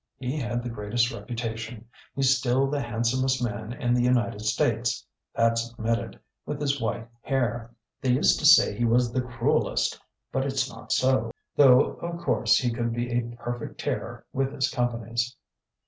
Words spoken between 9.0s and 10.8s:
the cruellest, but it's